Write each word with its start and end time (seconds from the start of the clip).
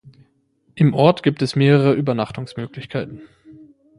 Im 0.73 0.95
Ort 0.95 1.21
gibt 1.21 1.43
es 1.43 1.55
mehrere 1.55 1.93
Übernachtungsmöglichkeiten. 1.93 3.21